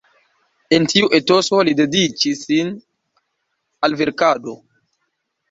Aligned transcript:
En 0.77 0.87
tiu 0.93 1.09
etoso 1.17 1.59
li 1.67 1.75
dediĉis 1.81 2.41
sin 2.47 2.73
al 3.89 3.99
verkado. 4.01 4.59